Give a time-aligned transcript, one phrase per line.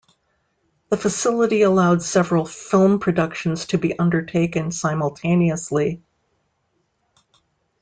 [0.89, 6.01] The facility allowed several film productions to be undertaken simultaneously.